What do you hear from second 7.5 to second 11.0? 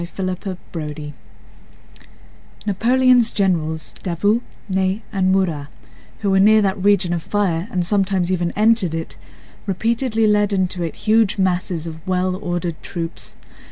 and sometimes even entered it—repeatedly led into it